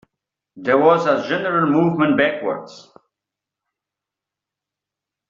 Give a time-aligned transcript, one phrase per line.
[0.55, 2.91] There was a general movement backwards.